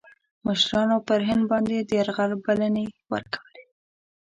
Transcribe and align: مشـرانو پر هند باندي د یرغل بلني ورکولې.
مشـرانو 0.45 0.97
پر 1.07 1.21
هند 1.29 1.43
باندي 1.49 1.77
د 1.83 1.89
یرغل 1.99 2.31
بلني 2.45 2.85
ورکولې. 3.11 3.63